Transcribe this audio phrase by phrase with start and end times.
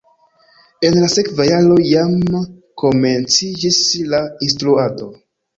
[0.87, 2.17] En la sekva jaro jam
[2.85, 3.81] komenciĝis
[4.15, 5.13] la instruado.